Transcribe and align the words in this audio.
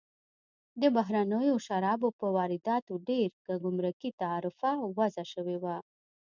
د 0.81 0.83
بهرنیو 0.95 1.55
شرابو 1.65 2.07
پر 2.19 2.29
وارداتو 2.37 2.93
ډېر 3.09 3.29
ګمرکي 3.63 4.09
تعرفه 4.21 4.71
وضع 4.97 5.25
شوې 5.33 5.57
وه. 5.63 5.75